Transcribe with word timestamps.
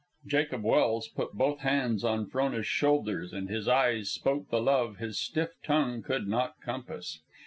Jacob 0.25 0.63
Welse 0.63 1.07
put 1.13 1.33
both 1.33 1.59
hands 1.59 2.03
on 2.03 2.25
Frona's 2.25 2.65
shoulders, 2.65 3.31
and 3.33 3.49
his 3.51 3.67
eyes 3.67 4.09
spoke 4.09 4.49
the 4.49 4.59
love 4.59 4.97
his 4.97 5.19
stiff 5.19 5.51
tongue 5.61 6.01
could 6.01 6.27
not 6.27 6.55
compass. 6.59 7.19